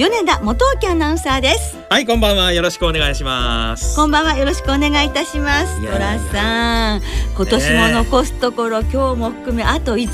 [0.00, 1.76] 米田元明アナウンサーです。
[1.90, 2.52] はい、こんばんは。
[2.52, 3.94] よろしくお願いします。
[3.94, 5.78] こんばんはよろしくお願いいたします。
[5.84, 7.02] トラさん
[7.36, 10.10] 今年も残すところ、今日も含めあと5日。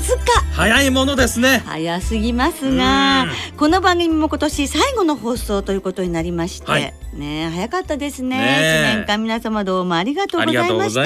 [0.51, 1.63] 早いものですね。
[1.65, 6.93] 早すぎますがうこの番組も今年最後の放送ということになりまして、はい。
[7.13, 8.37] ね早かったですね。
[8.37, 11.01] ね年間皆様どうもありがとうごございました。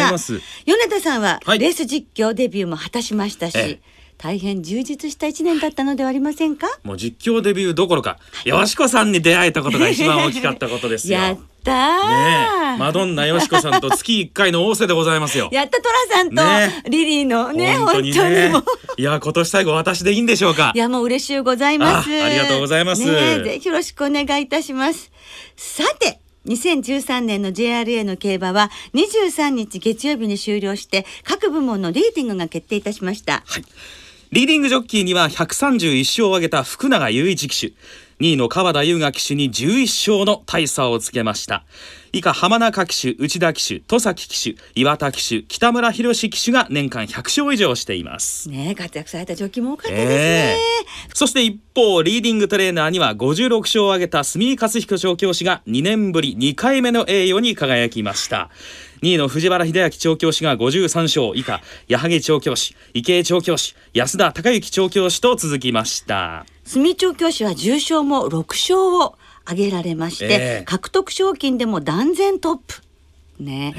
[0.65, 1.59] 米田さんははい。
[1.59, 6.67] レース実況デビューも果たしましたし、ええ大変充実した一年だったのではありませんか？
[6.83, 11.19] もう実況デビューどころか、よしこさんに出会えたことが一番大きかったことですよ。
[11.19, 15.49] やねったー、え、マドンナよしこさんと月一回の仰せでございますよ。
[15.51, 16.83] やったトラさんとね。
[16.87, 18.53] リリーのね本当にね。
[18.97, 20.71] いや、今年最後私でいいんでしょうか。
[20.75, 20.77] い。
[20.77, 22.21] やもう嬉しゅうございます。
[22.21, 23.03] あありがとうございます。
[23.03, 25.11] ねえぜひよろしくお願いいたします。
[25.55, 33.43] さて2013年の JRA の競馬は23日月曜日に終了して各部門のリーディングが決定いたしました
[34.31, 37.73] リーディングジョッキーには131勝を挙げた福永雄一騎手。
[38.21, 41.65] 2位の川田優雅騎手に11勝の大差をつけました。
[42.13, 48.47] 以下浜中騎手、内田騎手、戸崎騎手、岩田騎手、北村博騎手が年間100勝以上しています。
[48.47, 50.61] ねえ活躍されたジョッキーも多かったですね、ええ
[51.13, 58.49] そして一方リーディングトレーナーには56勝を挙げた住井勝彦調教師が2年ぶり2回目の栄誉に輝きました
[59.01, 70.29] 2位の藤原秀明調教師が53勝以下矢作調教師池江調教師安田孝之調教師と続きました住調教師は重賞も6勝を挙げられまして、え
[70.61, 72.81] え獲得賞金でも断然トップ。
[73.39, 73.73] ね、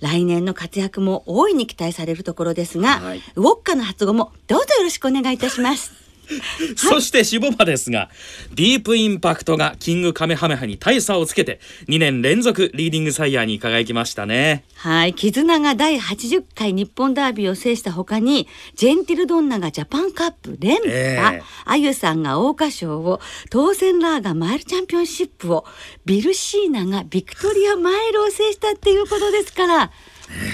[0.00, 6.05] 来年の活躍も大いに期待されるところですが、はいウォッカの発語もどうぞよろしくお願いいたします。
[6.76, 8.10] そして下馬ですが
[8.54, 14.64] ディープインパクトがキングカメハメハに大差をつけて2年連続リーディングサイヤーに輝きましたね。
[14.76, 21.42] はい、絆が第80回日本ダービーを制したほかに、ジェンティルドンナがジャパンカップ連覇、ええ。
[21.64, 23.20] あゆさんが桜花賞を、
[23.50, 25.64] 当選ラーがマイルチャンピオンシップを、
[26.04, 29.90] ビルシーナがビクトリアマイルを制したっていうことですから、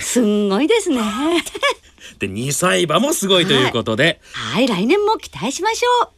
[0.00, 1.00] すんごいですね。
[2.18, 6.08] で2歳馬もすごいということで、はい、来年も期待しましょう。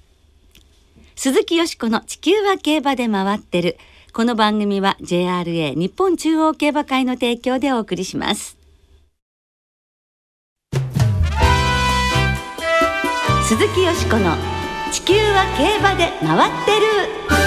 [1.16, 3.78] 鈴木よしこの地球は競馬で回ってる。
[4.12, 8.56] この番組は JRA 日本中央競馬会の提供でお送りします。
[13.47, 14.37] 鈴木よしこの
[14.91, 17.44] 地球は競馬で回ってる。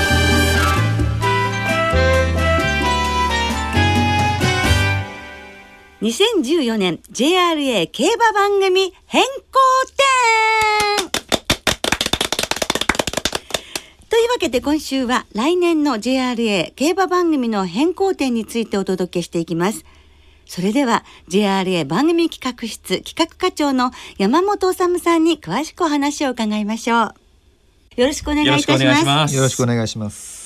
[6.01, 9.31] 2014年 JRA 競馬番組変更
[11.01, 11.09] 点
[14.07, 19.85] というわけで今週は来年の JRA 競馬番組の変更点についてお届けしていきます。
[20.45, 27.15] それでは JRA 番組企画室企画課長の山本治さんに詳しくお話を伺いましょう。
[27.97, 29.35] よろしくお願いいたします。
[29.35, 30.36] よろしくお願いします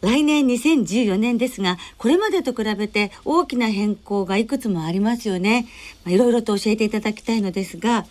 [0.00, 5.66] 来年2014年ですがこれまでと比べて大きな変更がいくつもありますよね、
[6.04, 8.06] まあ、いろいろと教えていただきたいのですが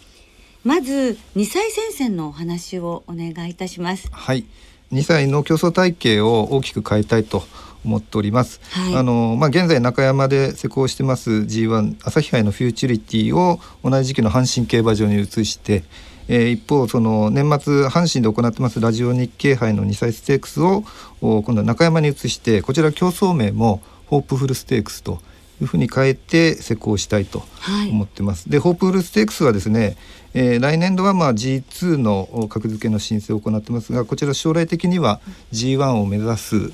[0.63, 4.45] まず2歳戦線のお話をお願いいたしますはい。
[4.91, 7.43] 2歳の競争体系を大きく変えたいと
[7.85, 8.59] 思っております。
[8.71, 15.83] はいあのまあ現在中山で施行してます G1 朝日杯のフューチュリティを同じ時期の阪神競馬場に移して、
[16.29, 20.83] えー一方その年末阪神で行ってますラジオ日経杯の2歳ステークスを
[21.21, 25.19] お今度は中山に移してこちら競争名もホープフルステークスと
[25.59, 28.49] いうふうに変えて施行したいとはい思ってます。
[28.49, 29.97] でホープフルステークスはですね、
[30.33, 35.19] えー来年度はまあ G2 の格付けの申請を行ってますがこちら将来的には
[35.51, 36.71] G1 を目指す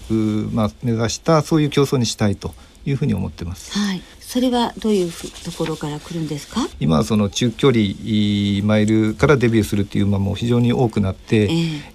[0.54, 2.54] まあ、目指したそういう競争にしたいと
[2.86, 3.72] いうふうに思ってます。
[3.78, 4.02] はい
[4.36, 6.68] それはどういうふところから来るんですか？
[6.82, 7.86] 今はその中距離
[8.66, 11.48] マイルからデビューするっていう馬も非常に多くなって、え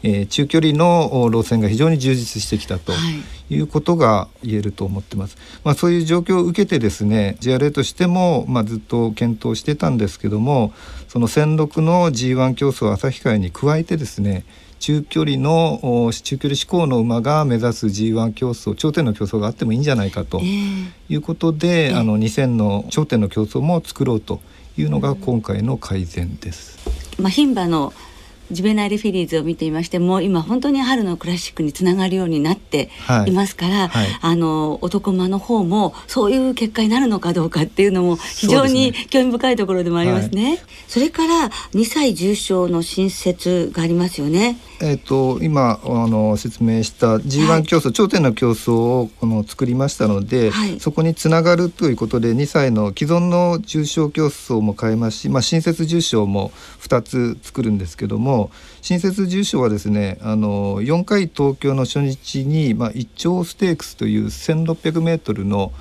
[0.03, 2.93] えー中距離のお路線が非常に充実してきたと。
[2.93, 3.23] はい
[3.53, 5.37] いうことが言えると思ってます。
[5.65, 10.73] まあ、そういう状況を受けてですね JRA としても、まあ、ずっと検討してたんですけども
[11.09, 14.45] その戦六の G1 競争旭海に加えてですね
[14.81, 24.41] 中距離のお中距離志向の馬が目指す G1 競争頂点の競争があってもいいんじゃないかとええいうことで、えあの2000の頂点の競争も作ろうと
[24.79, 26.79] いうのが今回の改善です。
[27.21, 27.93] まあ牝馬の
[28.51, 32.91] ジベナイルフィリーズを見ていましても今本当に春のクラシックにつながるようになって
[33.27, 33.33] い。
[33.33, 34.05] ますから、はい。
[34.05, 40.63] はい、あの男間の方もそういう結果になるのかどうかっていうのも非常に興味深いところでもありますね。
[40.89, 44.59] そ、ねはい、れから2歳重症の新設がありますよね。
[44.83, 56.51] えーと、今あの説明した G1 競争、はい、頂点の競争をこの作りましたので、はい、そこにつながるということで2歳の既存の重賞競争も変えますし、まあ、新設重賞も
[56.81, 58.40] 2つ作るんですけども
[58.81, 65.73] 新設重賞はですねあの4回東京の初日に、まあ、一丁ステークスという 1600m の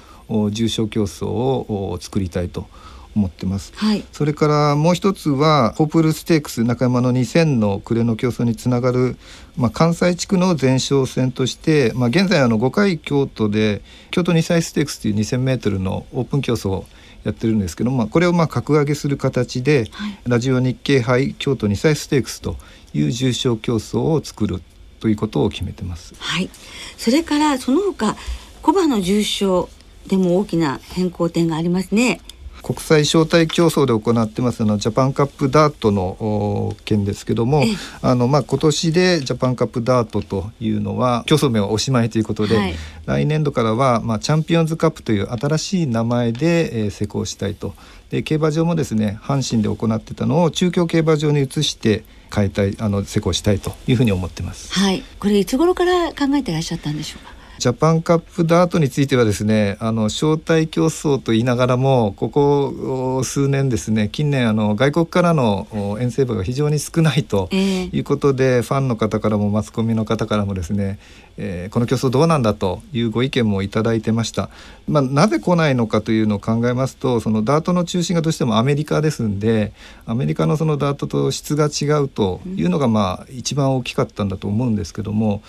[0.52, 2.68] 重賞競争を作りたいと。
[3.16, 9.18] 思ってます、はい、それからもう一つはホープルステークス中山の2000の暮れの競争につながる、
[9.58, 16.86] まあ、関西地区の前哨戦として、まあ、現在あの5回京都で京都2歳ステークスという 2000m のオープン競争を
[17.24, 22.56] やってるんですけどもこれをまあ格上げする形で、はい、ラジオ日経杯京都2歳ステークスと
[22.94, 24.62] いう重賞競争を作る
[25.00, 26.14] ということを決めてます。
[26.18, 26.50] はい、
[26.98, 28.16] それからその他
[28.62, 29.70] 小馬の重賞
[30.08, 32.22] でも大きな変更点がありますね。
[32.62, 37.64] 国際招待競争で行ってますのジャパンカップダートの件ですけども
[38.02, 42.76] あの、まあ、今年でジャパンカップダートというのは競争名はおしまいということで、はい、
[43.06, 47.74] 来年度からは、まあ、チャンピオンズカップという新しい名前で、えー、施行したいと
[48.10, 52.04] で競馬場もですね阪神で行ってたのを中京競馬場に移して
[52.34, 54.72] 変えたいあの施行したいというふうに思ってます。
[54.74, 57.39] はい、これいつ頃から考えていらっしゃったんでしょうか？
[57.60, 65.68] ジャパンカップダートについてはですねあの招待競争と言いながらもここ数年ですね近年あの外国からの
[66.00, 71.00] 遠征馬が非常に少ないということで、えー、ファンの方からもマスコミの方からもですね、
[71.36, 74.50] えー、この競争どうなんだというご意見もいただいてました、
[74.88, 79.74] まあ、なぜ来ないのかというのを考えますとそのダートの中心がどうしてもアメリカですんで
[80.06, 85.42] アメリカのそのダートと質が違うというのがまあ一番大きかったんだと思うんですけども。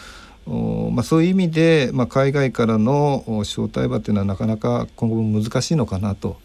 [0.91, 6.38] まあ、そういう意味で、まあ、海外からの招待馬というのはなかなか今後難しいのかなと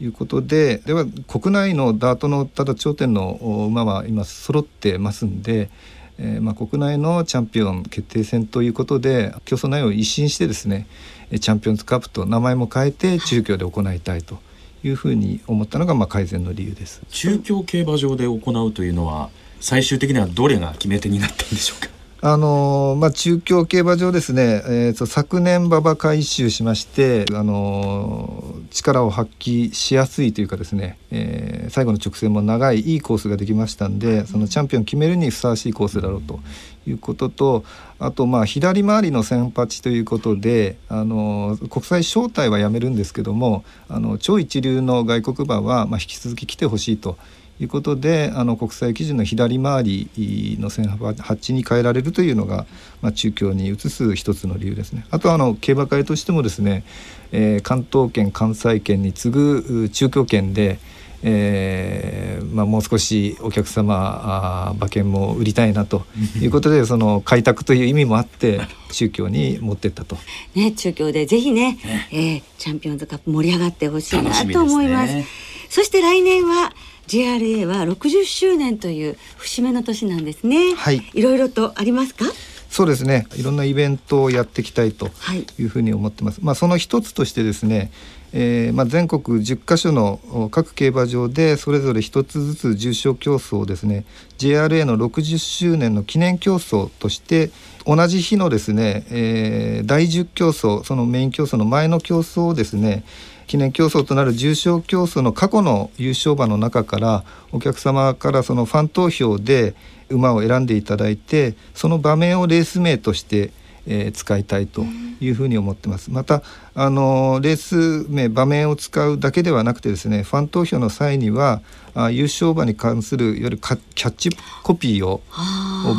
[0.00, 5.70] いうことででは国内のダートのただ頂点の馬は今揃ってますんで、
[6.18, 10.88] えー、まあ国内のチャンピオン決定戦ということで競争内容を一新してですね
[11.30, 14.38] チャンピオンズカップと名前も変えて中京で行いたいと
[14.82, 17.02] いうふうに思ったのがまあ改善の理由です。
[17.08, 19.30] 中京競馬場で行うというのは
[19.60, 21.93] 最終的にはどれが決め手になったんでしょうか？
[22.26, 36.40] あのまあ、中京競馬場ですね、えーと、昨年馬場改修しまして、あの力を発揮しやすいというかですね、えー、最後の直線も長いいいコースができましたんでそのチャンピオン決めるにふさわしいコースだろうと
[36.86, 37.62] いうことと
[37.98, 47.18] あとまあ左回りの先発ということで、あの国際招待はやめるんですけどもあの超一流の外国馬はまあ引き続き来てほしいと。
[47.60, 52.66] いうことであの国際基準の左回りの線8に変えられるというのが、
[53.00, 55.06] まあ、中京に移す一つの理由ですね。
[55.10, 56.84] あとはあの競馬会としてもですね、
[57.32, 60.78] えー、関東圏関西圏に次ぐ中京圏で、
[61.22, 66.04] えーまあ、もう少しお客様馬券も売りたいなと
[66.40, 68.60] いうことでその開拓という意味もあって
[68.92, 70.16] 中京に持ってったと。
[70.54, 75.53] ね中京でぜひねね、えー、チャンピオンズカップ盛り上がってほしいなと思います。
[75.74, 76.72] そして来年は
[77.08, 80.72] JRA は60周年という節目の年なんですね。
[80.76, 81.02] はい。
[81.14, 82.26] いろいろとありますか？
[82.70, 83.26] そうですね。
[83.34, 85.10] いろんなイベントをやっていきたいと
[85.58, 86.38] いうふうに思ってます。
[86.38, 87.90] はい、まあその一つとしてですね、
[88.32, 94.04] えー、まあ全国10カ所の各競馬場でそれぞれ一つずつ重賞競争をですね、
[94.38, 97.50] JRA の60周年の記念競争として
[97.84, 103.02] 同じ日のですね、えー、第10競争そのメイン競争の前の競争をですね。
[103.46, 109.74] 記念競争となる重賞競争の過去の優勝馬の中からお客様からそのファン投票で
[110.08, 113.50] 馬を選んでいただいてその場面をレース名として、
[113.86, 114.82] えー、使いたいと
[115.20, 116.10] いうふうに思ってます。
[116.10, 116.42] また
[116.74, 121.62] あのレース名場面を使うだけではなくてですねファン投票の際には
[121.94, 124.30] あ優勝馬に関するいわゆるキャッチ
[124.62, 125.22] コピーを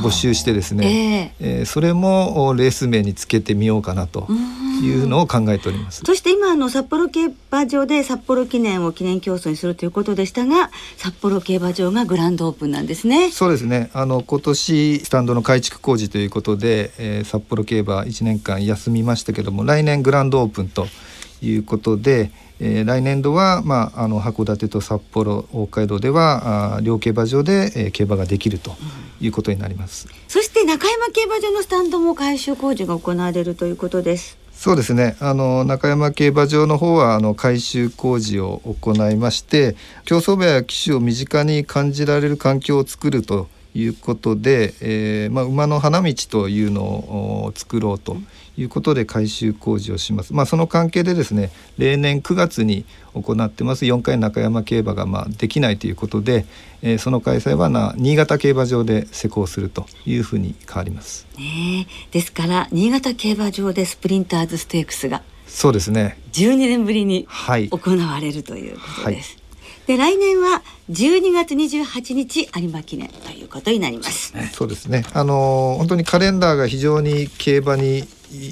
[0.04, 4.28] 募集してですね、えー、えー、それもレース名につけてみようかなと
[4.82, 6.02] いうのを考えております。
[6.06, 13.32] そして今あの札幌競馬場で札幌記念を記念競争にするということでしたが札幌競馬場がグランドオープンなんですね。
[13.32, 20.88] そうですねあの今年スタンドの改築工事ということで、えー、札幌競馬1年間休みましたけども来年グランドオープンと
[21.42, 28.76] いうことで、えー、来年度は、まあ、あの函館と札幌大街道ではあ両競馬場で、えー、競馬ができると
[29.20, 35.16] いうことになります、うん、そして中山競馬場のスタンドも改修工事が行われるということですそうですね。
[35.20, 48.18] あの中山競馬場の方はあの改修工事を行いまして競走馬や騎手を身近に感じられる環境を作るということで、えーまあ、馬の花道というのを作ろうと
[48.58, 50.34] いうことで改修工事をします。
[50.34, 56.46] まあ、その関係でですね例年9月に行ってます4回中山競馬がまあできないということで、
[56.82, 61.28] えー、その開催はな新潟競馬場で施行するというふうに変わります。
[61.38, 69.36] ね、ですから新潟競馬場でスプリンターズステークスがそうですね12年ぶりに行われるということです。
[69.36, 69.46] はい
[69.86, 74.34] で来年は12月28日有馬記念ということになります。
[74.52, 75.06] そうですね。
[75.14, 78.08] あの本当にカレンダーが非常に競馬に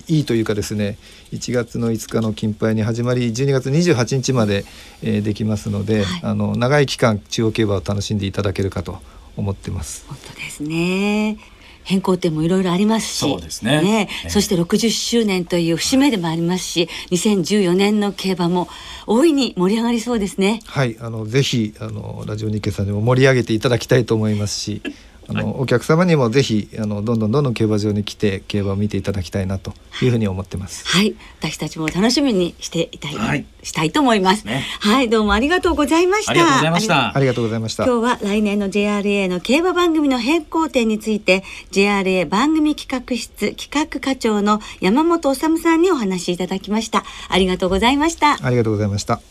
[0.08, 0.98] いいというかですね
[1.32, 4.66] 1月の5日の金杯に始まり12月28日まで、
[5.02, 9.00] えー、できますので、はい、あの長い期間中央競馬を楽しんでいただけるかと
[9.36, 10.06] 思ってます。
[10.08, 11.38] 本当ですね。
[11.84, 14.10] 変更点もいろいろありますしそうですね、ね。
[14.26, 18.70] えそして60周年という節目でもありますし2014年の競馬も
[19.06, 20.62] 大いに盛り上がりそうですね。
[20.66, 20.98] はい。
[21.00, 24.82] あのぜひあのラジオ日経さんにも盛り上げていただきたいと思いますし
[25.28, 30.88] あの、はい、お客様にもぜひあのどんどんどんどん競馬場に来て競馬を見ていただきたいなというふうに思ってます。
[30.88, 36.32] はい、私たちも楽しみにしていたい、はい、したいと思います、ね、はい、どうもありがとうございました。
[36.32, 37.16] ありがとうございました。
[37.16, 37.86] ありがとうございました。
[37.86, 47.04] 今日は来年の JRA の競馬番組の変更点について JRA 番組企画室企画課長の山本治さんにお話しいただきました。
[47.30, 48.38] ありがとうございました。
[48.42, 49.22] ありがとうございました。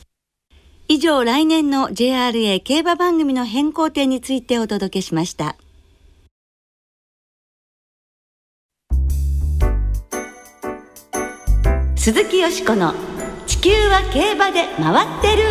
[0.88, 5.56] 以上来年の JRA 競馬番組の変更点についてお届けしました。
[12.02, 12.94] 鈴木よしこの
[13.46, 15.44] 「地球は競馬で回ってる」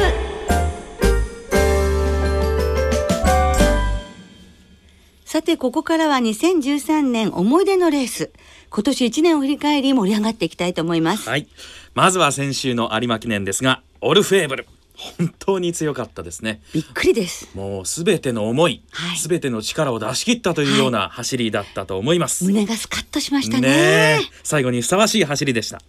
[5.24, 8.32] さてここからは2013年思い出のレース。
[8.70, 11.30] 今年1年を振り返り盛り上がっていきたいと思います。
[11.30, 11.48] はい。
[11.94, 14.68] まずは先週の有馬記念ですがオルフェーブル。
[14.94, 16.62] 本当に強かったですね。
[16.74, 17.48] びっくりです。
[17.56, 18.82] もうすべての思い
[19.16, 24.20] すべ、はい、ての力を出し切ったというような走りだったと思います、はい、胸がスカッとしましたね。
[24.44, 25.82] 最後にふさわしい走りでした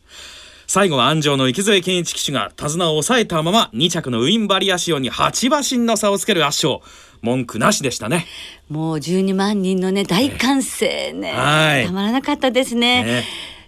[0.75, 6.83] 最後は安城の池添健一騎手が手綱を抑えたまま2着のウィンバリアシオンに8馬身の差をつける圧勝。
[7.21, 8.25] 文句なしでしたね。
[8.71, 11.85] もう12万人のね大歓声ね、はい。
[11.85, 13.05] たまらなかったですね。
[13.05, 13.25] ね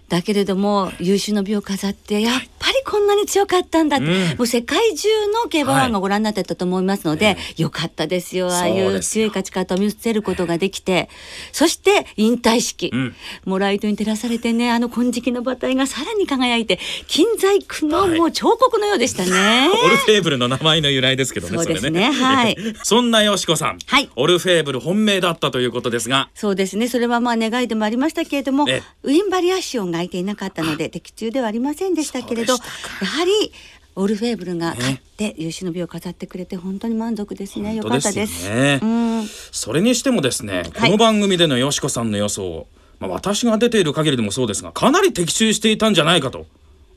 [0.09, 5.07] だけれども優秀の美を飾ってやっぱりこんなに強かったんだって、うん、もう世界中
[5.43, 8.49] の競馬ファンがご覧になってたと思いますので、はい、よかったですよ。
[8.49, 11.09] ああいう強い勝ち方を見せることができて。
[11.51, 22.55] そして引退式、うん、もうライトに照らされてねあの金色の馬体がさらに輝いて金細工のもう彫刻のようでしたね、はい、オルフェーブルの名前の由来ですけどねそうですね、ね、はい。
[22.83, 26.29] そんなよしこさん、はい、オルフェーブル本命だったということですが。
[26.35, 26.87] そうですね。
[26.87, 28.65] それはまあ願いでもありましたけれども
[29.03, 32.59] ウィンバリアシオンが空いていなかったので的中ではありませんでしたけれどや
[33.07, 33.51] はり
[33.95, 37.75] オルフェーブルが勝って優秀の美を飾ってくれて本当に満足ですね。
[37.75, 38.49] よかったです。
[38.49, 42.67] ね、うん、それにしてもですね、この番組でのよしこさんの予想、
[42.99, 46.45] まあ私が出ている限りでもそうですが、かなり的中していたんじゃないかと。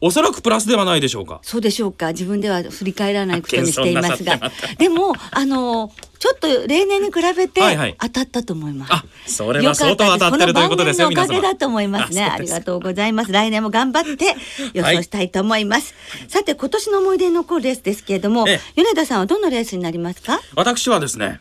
[0.01, 1.41] おそらくプラスではないでしょうか。
[1.43, 2.13] そうでしょうか。
[2.13, 4.41] 自分では振り返らないことにしていますが、
[4.79, 7.61] でもあのちょっと例年に比べて
[8.01, 8.93] 当たったと思います。
[8.93, 11.09] はいはい、あ、それは相当当たってるということですよ。
[11.09, 12.35] おかげだと思いますねあ。
[12.35, 13.33] ありがとうございます。
[13.33, 14.37] 来年も頑張って
[14.73, 15.95] 予想したいと思います。
[16.21, 20.41] はい、さて今年の思い出に残るレースですけれども、米田さんはどんなレースになりますか？
[20.55, 21.41] 私はですね、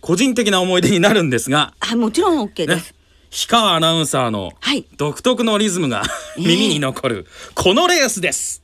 [0.00, 2.90] 個人的な思い出になるんですが、あ、もちろん OK です。
[2.90, 2.94] ね
[3.34, 4.52] 氷川アナウンサーの
[4.96, 6.04] 独特のリズムが、
[6.38, 8.62] 耳に残るこのレースです。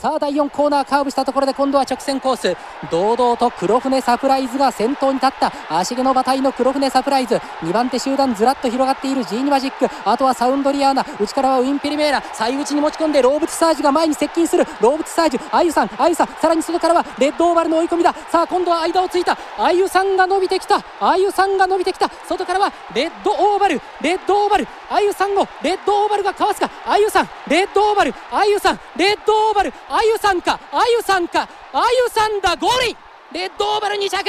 [0.00, 2.56] さあ第4コーナーカーブしたところで今度は直線コース。
[2.90, 5.52] 堂々と黒船サプライズが先頭に立った。
[5.68, 7.34] 足毛の馬体の黒船サプライズ。
[7.34, 9.94] 2番手集団ずらっと広がっているジーニマジック。
[10.06, 11.04] あとはサウンドリアーナ。
[11.20, 14.66] 内からはウィンペリメーラ最内に持ち込んでローブツサージュが前に接近する。
[14.80, 15.40] ローブツサージュ。
[15.54, 15.90] あゆさん。
[15.98, 16.28] あゆさん。
[16.28, 18.14] さらに外からはレッドオーバルの追い込みだ。
[18.30, 19.36] さあ今度は間をついた。
[19.58, 20.82] あゆさんが伸びてきた。
[20.98, 22.08] あゆさんが伸びてきた。
[22.26, 23.78] 外からはレッドオーバル。
[24.00, 24.66] レッドオーバル。
[24.88, 26.70] あゆさんをレッドオーバルがかわすか。
[26.86, 27.28] あゆさん。
[27.46, 28.14] レッドオーバル。
[28.32, 28.80] あゆさん。
[28.96, 29.74] レッドオーバル。
[29.92, 32.96] あゆさんかあゆさんかあゆさんだゴール
[33.32, 34.24] レッドオーバル2着。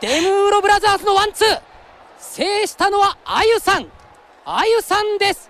[0.00, 1.60] デムーロブラザーズのワンツー。
[2.18, 3.86] 制したのはあゆさん。
[4.44, 5.47] あゆさんです。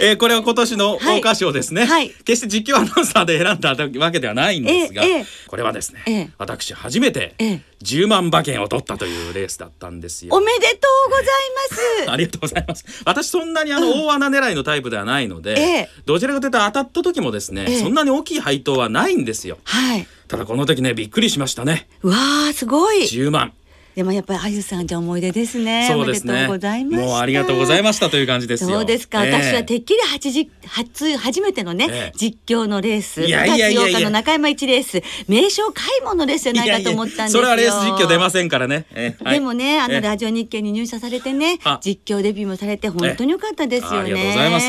[0.00, 7.34] えー、これは今年の桜花賞ですね、はい、決して実況アナウンサーで選んだわけではないんですが、えー、これはですね、えー、私初めて
[7.82, 10.34] 10万馬券を取ったというレースだったんですよ。
[10.34, 11.26] おめでとうござい
[11.70, 12.10] ます。
[12.10, 12.84] ありがとうございます。
[13.04, 21.88] 私そんなにあの大穴狙いのタイプではないので、どちらかというと当たった時もですね、そんなに大きい配当はないんですよ、はい、ただこの時ねびっくりしましたね。
[22.02, 22.14] わ
[22.50, 23.02] あすごい。
[23.02, 23.52] 10万
[23.94, 25.88] でもやっぱりあゆさんじゃ思い出ですね。
[25.90, 26.32] そうですね。
[26.32, 27.06] おめでとうございました。
[27.06, 28.70] もうありがとうございましたという感じですよ。
[28.70, 29.24] そうですか？
[29.24, 37.40] ええ私はてっきり八時初初めてのね、ええ実況のレース、いやいやいやいや9日の中山一レース、名称開門のレースじゃないかと思ったんですよ。
[37.40, 38.86] それはレース実況出ませんからね。
[38.94, 43.98] ええはいでもね、あええのラジオ日経に入社されてねあ、実況デビューもされて本当に良かったですよね。
[43.98, 44.68] ありがとうございます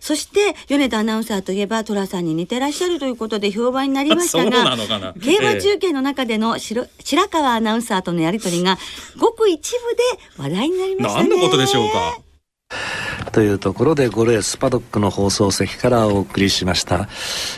[0.00, 4.76] そして米田アナウンサーといえば寅さんに似てらっしゃるということで評判になりましたが
[5.22, 8.78] 競馬中継の中での白白川アナウンサーとのやりとりが
[9.18, 10.02] ごく一部で
[10.42, 11.28] 話題になりましたね。
[11.28, 12.18] 何のことでしょうか？
[13.32, 17.08] というところで5レースパドックの放送席からお送りしました、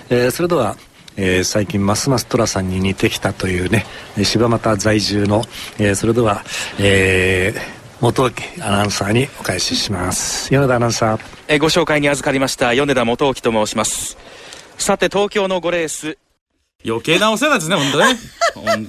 [0.09, 0.76] えーそれでは、
[1.16, 5.42] えー最近ますます寅さんに似てきたというねえー柴又在住の、
[5.78, 6.44] えーそれでは、
[6.78, 10.50] えー元木アナウンサーにお返しします。
[10.50, 11.20] 米田アナウンサー。
[11.49, 14.16] えーご紹介に預かりました米田元興と申します。
[14.78, 16.16] さて東京の5レース。
[16.82, 18.16] 余計なお世話ですね本当ね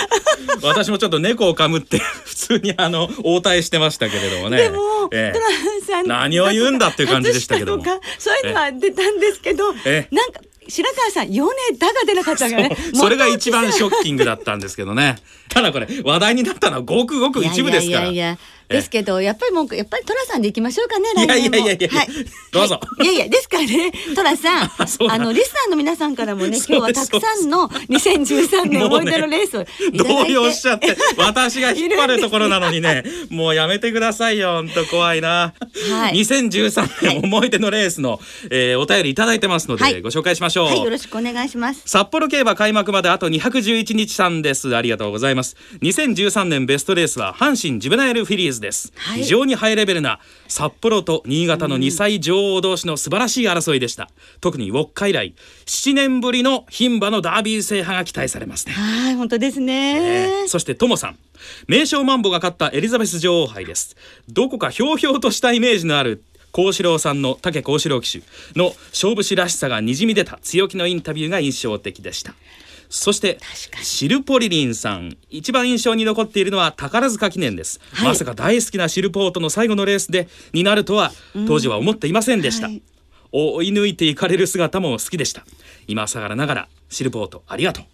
[0.62, 4.58] 私もちょっと猫をかむって 普通にあの応対してましたけれどもね。
[4.58, 5.38] でも、ええ。
[5.38, 7.84] トラさん何を言うんだっていう感じでしたけども。
[8.18, 10.14] そういうのは出たんですけど、ええ。
[10.14, 11.46] なんか白川さん米
[11.78, 12.76] 田が出なかったからね。
[12.94, 15.16] それが一番ショッキングだったんですけどね。
[15.48, 18.02] ただこれ話題になったのはごくごく一部ですから。
[18.04, 21.88] いやいやいやええですけどやっぱりもうやっぱりトラさんでいきましょうかね来年もいやいやいや。
[21.88, 22.08] いやはい。
[22.52, 22.80] どうぞ。
[22.98, 23.06] はい。
[23.06, 24.70] いやいやですからねトラさん
[25.10, 25.32] あの。
[25.32, 30.32] リスナーの皆さんからもね今日はたくさんの2013年思い出のレースをいただ動いて。
[30.32, 35.54] 揺しちゃって私が引っ張るところなのにね もうやめてくださいよほんと怖いな、
[35.90, 36.14] はい。
[36.14, 40.02] 2013年思い出のレースの、えーお便りいただいてますので、はい。
[40.02, 41.82] ご紹介しましょう、はいよろしくお願いします。
[41.86, 44.74] 札幌競馬開幕まであと211日さんです。
[44.74, 45.56] ありがとうございます。
[45.82, 49.18] 2013年ベストレースは阪神ジュベナイルフィリーズです、はい。
[49.18, 54.08] 非常にハイレベルな札幌と新潟の2歳女王同士の素晴らしい争いでした。
[54.40, 55.34] 特にウォッカ以来
[55.66, 58.72] 7年ぶりの牝馬のダービー制覇が期待されますね。
[58.72, 60.40] はい本当ですね。
[60.40, 61.18] えーそしてともさん。
[61.66, 63.96] 名将マンボが勝ったエリザベス女王杯です。
[64.28, 72.34] どこかひょうひょうとしたイメージのある幸四郎さんの武幸四郎騎手の勝負師らしさがにじみ出た強気のインタビューが印象的でした
[72.94, 73.38] そして
[73.82, 75.16] シルポリリンさん。
[75.30, 78.08] 一番印象に残っているのは宝塚記念です、はい。
[78.08, 81.10] まさか大好きなシルポートの最後のレースでになるとは
[81.46, 82.82] 当時は思っていませんでした、はい。
[83.32, 85.46] 追い抜いていかれる姿も好きでした。
[85.86, 87.84] 今更ながらシルポートありがとう。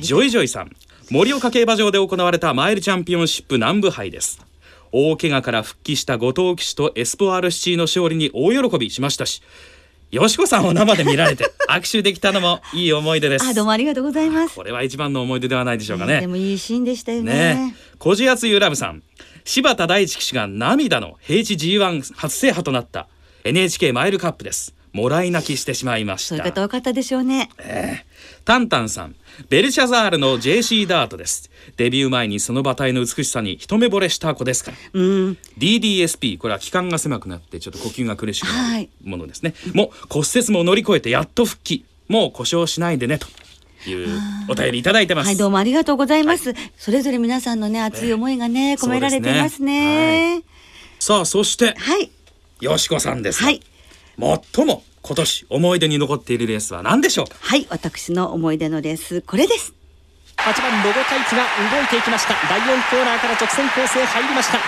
[0.00, 0.72] ジョイジョイさん。
[1.08, 4.44] 盛岡競馬場で行われたマイルチャンピオンシップ南部杯です。
[4.90, 9.42] 大怪我から復帰した後藤騎手とエスポアルシチーの勝利に大喜びしましたし
[10.12, 13.46] よしこさんを生で見られて 握手できたのもいい思い出です。
[13.46, 14.54] あどうもありがとうございます。
[14.54, 16.20] これは一番の思い出ではないでしょうかね。
[16.20, 17.32] でもいいシーンでしたよね。
[17.32, 17.96] ねえ。
[17.98, 19.02] 小地厚ゆラブさん。
[19.46, 23.08] 柴田大地騎手が涙の平地 G1 初制覇となった
[23.44, 26.28] NHK マイルカップですもらい泣きしてしまいました。
[26.28, 27.48] そういう方多かったでしょうね。
[28.44, 29.14] タンタンさん
[29.48, 31.50] ベルシャザールの JC ダートです。
[31.76, 34.76] デビュー前にその馬体の美しさに一目惚れした子ですから。
[34.92, 35.38] うん。
[35.58, 38.84] DDSP これは気管が狭くなってちょっと呼吸が苦しくなはい。
[38.84, 41.84] るものですね、もう骨折も乗り越えてやっと復帰。
[42.08, 43.26] もう故障しないでねと
[43.88, 44.08] いう
[44.48, 46.54] お便りいただいてます、はい、どうもありがとうございます。
[46.76, 50.42] それぞれ皆さんのね、熱い思いがね、込められてますね。
[50.98, 52.10] さあそしてはい、
[52.60, 53.40] よしこさんです。
[53.40, 53.62] が、はい、
[54.22, 57.34] 最も今年思い出に残っているレースは何でしょうか？
[57.40, 59.74] はい、私の思い出のレース、これです。
[60.36, 62.34] 8番ロゴタイツが動いていきました。
[62.48, 64.58] 第4コーナーから直線コースへ入りました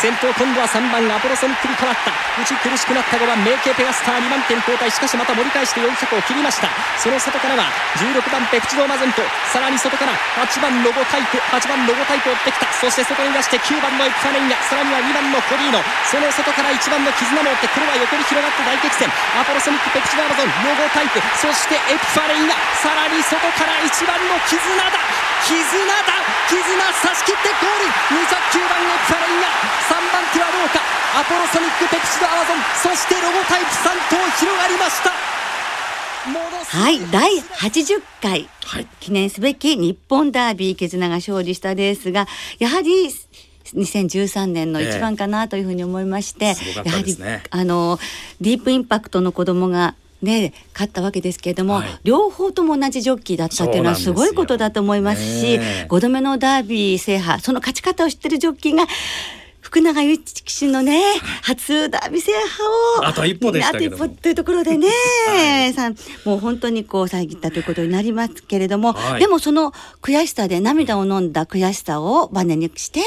[0.00, 2.10] 先頭今度は3番アポロソニックに変わった。
[2.40, 4.90] 内苦しくなった5番メイケペガスター2番手に交代。
[4.90, 6.66] しかしまた盛り返して4着を切りました。
[6.98, 9.22] その外からは16番ペプチドーマゼント。
[9.52, 11.38] さらに外から8番ロゴタイプ。
[11.54, 12.66] 8番ロゴタイプを追ってきた。
[12.82, 15.78] そして外に出して9番のエクファネイアさらには2番のコリーノ。
[16.10, 19.12] その外から1番の絆も追ってこれは横に広がって大激戦。
[19.38, 21.22] アポロソニックペプチドーマゾンロゴタイプ。
[21.38, 25.31] そしてエクファネイアさらに外から1番の絆だ。
[25.42, 26.22] 絆だ。
[26.48, 26.62] 絆
[27.02, 27.90] 差し切ってゴール。
[28.14, 29.50] 2着9番エクファレイア
[29.90, 30.80] 3番手はどうか
[31.18, 32.62] アポロソニックペプチドアマゾン。
[32.80, 35.10] そしてロゴタイプ3頭広がりました。
[36.78, 38.48] はい、第80回。
[38.64, 38.86] はい。
[39.00, 42.28] 記念すべき日本ダービー絆が勝利したレースが、
[42.60, 43.10] やはり
[43.74, 47.16] 2013年の一番かなというふうに思いまして、すごかったやはり
[47.50, 47.98] あの
[48.40, 52.00] ディープインパクトの子供がね、勝ったわけですけれども、はい。
[52.04, 58.86] 両方とも同じジョッキーだったっていうのはすごいことだと思いますし、ね5度目のダービー制覇、その勝ち方を知ってるジョッキーが、
[59.60, 61.00] 福永祐一騎手のね、
[61.42, 64.04] 初ダービー制覇を、あと一歩でしたけども。
[64.04, 64.88] あと一歩というところでね、
[65.74, 69.20] さんもう本当にこう遮ったということになりますけれども、はい。
[69.20, 73.00] でもその悔しさで涙を飲んだ悔しさをバネにして、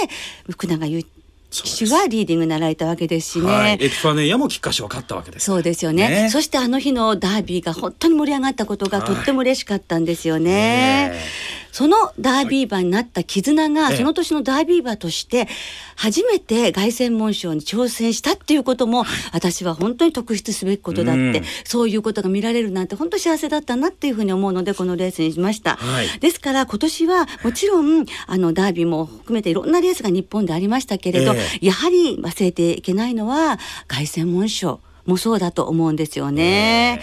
[0.49, 1.14] 福永祐一騎
[1.63, 3.45] 手はリーディングになられたわけですしね。
[3.45, 5.45] はい、エピファネイアも菊花賞を勝ったわけです。
[5.45, 6.09] そうですよね。
[6.09, 6.29] ね。
[6.29, 10.45] そしてあの日のダービーが本当に盛り上がったことがとっても嬉しかったんですよね。
[10.45, 15.49] ねえそのダービー馬になった絆が、ええその年のダービー馬として
[15.97, 21.43] 初めて凱旋門賞に挑戦したっていうことも、私は本当に特筆すべきことだって、うん。
[21.65, 25.75] そういうことが見られるなんて本当幸せだったなっていうふうに思うのでこのレースにしました。
[25.75, 26.07] はい。
[26.21, 37.01] ですから今年はもちろんあのダービーも含めていろんなレースが日本でありましたけれど、えやはり忘れていけないのは凱旋門賞もそうだと思うんですよね。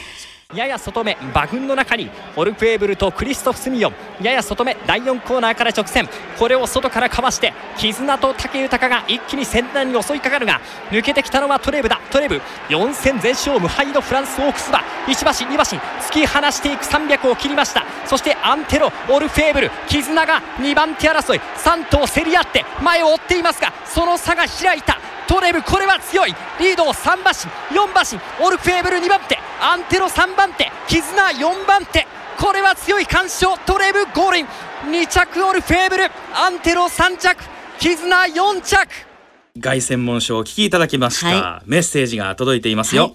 [0.54, 6.08] やや外目馬群の中にオルフェーブルとクリストフ・スミヨンやや外目第4コーナーから直線。
[6.38, 10.60] これを外からかわして絆と武豊が一気に先端に襲いかかるが
[10.90, 12.00] 抜けてきたのはトレブだ。
[12.10, 14.80] トレブ4戦全勝無敗のフランスオークス馬。
[15.06, 17.84] 1馬身2馬身突き放していく300を切りました。
[18.06, 21.40] そしてアンテロオルフェーブル絆が2番手争い。
[21.40, 24.98] 3頭競り合って前を追っていますがその差が開いた。
[25.26, 26.34] トレブこれは強い。
[26.60, 29.38] リードを3馬身4馬身オルフェーブル2番手。
[29.64, 32.04] アンテロ3番手絆4番手
[32.36, 34.46] これは強い干渉トレブゴールイン
[34.90, 37.44] 2着オルフェーブルアンテロ3着
[37.78, 38.88] 絆4着。
[39.60, 43.12] 凱旋門賞をお聞きいただきました、はメッセージが届いていますよ、はい。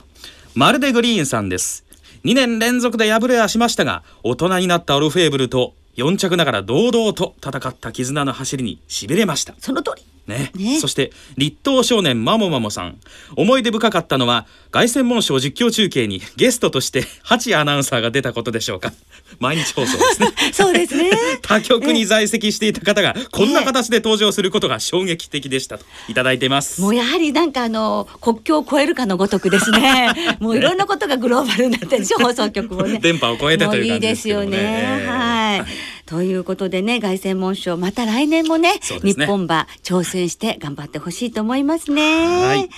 [0.55, 1.83] まるでグリーンさんです。
[2.23, 9.53] 2年連続で敗れはしましたが大人になったオルフェーブルと4着ながら堂々と戦った絆の走りにしびれました。
[9.59, 10.51] その通りね。
[10.55, 10.79] ね。
[10.79, 12.97] そして立東少年マモマモさん。
[13.35, 18.93] 思い出深かったのは凱旋門賞実況中継にゲストとしてハチアナウンサーが出たことでしょうか。
[19.39, 20.33] 毎日放送ですね。
[20.53, 21.11] そうですね。
[21.41, 25.85] 他局に在籍していた方がこんな形で登場することが衝撃的でしたと。
[26.07, 26.81] いただいています。
[26.81, 30.37] もうやはりなんかあの国境を越えるかのごとくですね。
[30.39, 32.99] もういろんなことがグローバルになってるでしょ放送局もね。
[32.99, 34.57] 電波を越えてという感じでですけどもね。
[34.57, 35.07] すよね。
[35.07, 35.96] はい。
[36.07, 42.01] ということでね凱旋門賞また来年もねね日本馬挑戦して頑張ってほしいと思いますね。
[42.25, 42.69] はい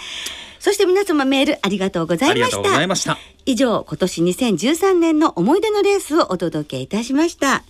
[0.59, 2.37] そして皆様メールありがとうござい。
[2.87, 7.63] ました以上今年2013年の思い出のレースをお届けいたしました。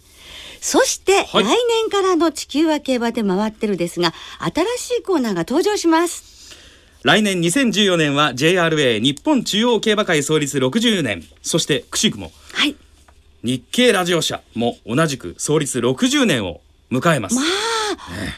[0.62, 6.58] そして、はい来年からの地球は競馬で回ってるですが新しいコーナーが登場します。
[7.04, 12.76] 来年2014年は JRA 日本中央競馬会創立60年そしてくしくもはい。
[13.44, 17.38] 日経ラジオ社も同じく創立60年を迎えます、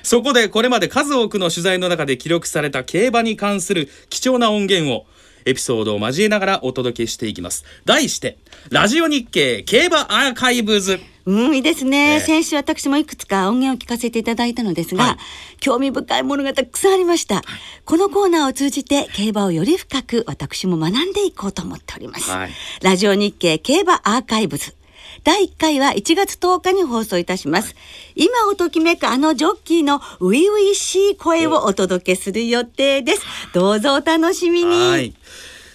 [0.04, 5.06] そこでこれまで数多くの取材の中で記録された競馬に関する貴重な音源を
[5.46, 7.66] エピソードを交えながらお届けしていきます。
[7.86, 8.38] 題して
[8.70, 11.00] ラジオ日経競馬アーカイブズ。
[11.26, 12.20] うん、いいですね、ええ。
[12.20, 15.18] 先週私もいくつか音源を聞かせていただいたのですが、はい。
[15.60, 17.44] 興味深いものがたくさんありました、
[17.86, 22.52] このコーナーを通じて競馬をより深く私も学んでいこうと思っております、はい。
[22.82, 24.76] ラジオ日経競馬アーカイブズ
[25.24, 27.76] 第1回は1月10日に放送いたします、
[28.16, 33.26] 今をときめくあのジョッキーの初々しい声をお届けする予定です。
[33.54, 34.90] どうぞお楽しみに。
[34.90, 35.14] はい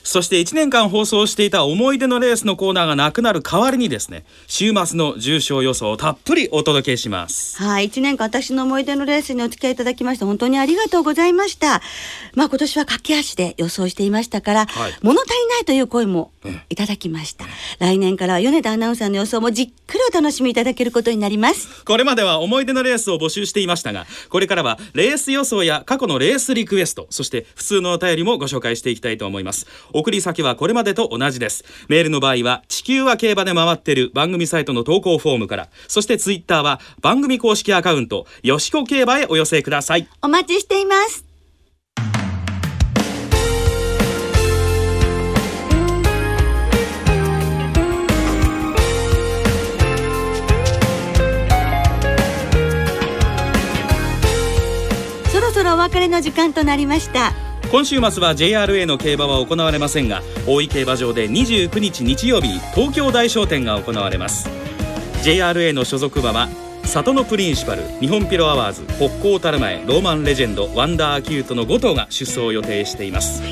[0.06, 11.80] そして1年間放送していた思い出のレースのコーナーがなくなる代わりにですね週末の重賞予想をたっぷりお届けしますはい、一年間私の思い出のレースにお付き合いいただきまして本当にありがとうございました。
[12.34, 16.30] まあ今年は駆け足で予想していましたから、はい物足りないという声も
[16.68, 17.44] いただきました。
[17.78, 21.84] 来年からは米田アナウンサーの予想もじっくりお楽しみいただけることになります。
[21.84, 29.66] これまでは思い出のレースを募集していましたがこれからはレース予想や過去のレースリクエストそして普通のお便りもご紹介していきたいと思います
[29.98, 41.26] 送り先はこれまでと同じですメールの場合は地球は競馬で回ってる番組サイトの投稿フォームからそしてツイッターは番組公式アカウントよしこ競馬へお寄せくださいお待ちしています。
[55.36, 57.34] そろそろお別れの時間となりました。
[57.70, 64.48] 今週末は JRA の競馬は行われませんが大井競馬場で29日日曜日に東京大商店が行われます。
[65.24, 66.48] JRA の所属馬は
[66.84, 73.42] 里のプリンシパル日本ピロアワーズ北高たる前ローマンレジェンドワンダーキュートの5頭が出走を予定しています。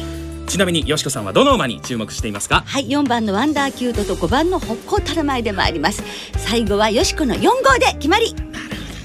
[0.47, 2.63] ちなみによしこさんはどの馬に注目していますか？
[2.65, 6.05] はい、4番のワンダーキュートと5番の北高たる前で参ります。
[6.39, 7.51] 最後はよしこの4号
[7.81, 8.35] で決まり。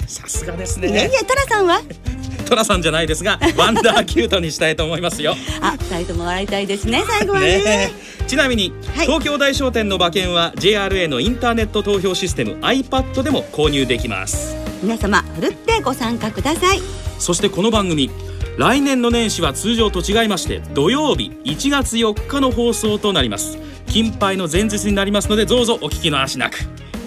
[0.08, 1.82] さすがですいえいえ、ねトラさんは？
[2.50, 7.58] トラさんじゃないですが ワンダーキュートにしたいと思いますよあ、二人とも笑いたいですね、最後はね。
[7.60, 16.82] ねえちなみに、はい東京大商店の馬券は JRA のインターネット投票システム iPad でも購入できます皆様、ふるってご参加ください。
[17.18, 18.10] そしてこの番組
[18.58, 23.58] 来年の年始は通常と違いまして土曜日1月4日の放送となります
[23.88, 26.60] 金杯の前日になりますのでどうぞお聞きの足なく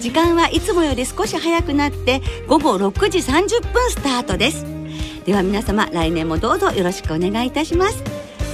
[0.03, 4.72] 時間はいつもより少し早くなって、午後6時30分スタートです。
[5.25, 8.03] では皆様、来年もどうぞよろしくお願いいたします。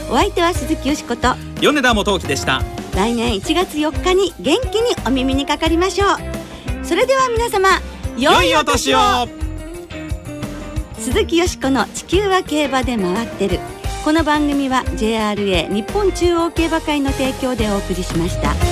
[0.09, 2.61] お相手は鈴木よしこと、米田元樹でした
[2.95, 6.85] 来年1月4日に元気にお耳にかかりましょう。
[6.85, 7.69] それでは皆様、
[8.17, 8.99] 良いお年を
[10.99, 13.59] 鈴木よしこの地球は競馬で回ってる
[14.03, 18.68] この番組は JRA 日本中央競馬会の提供でお送りしました。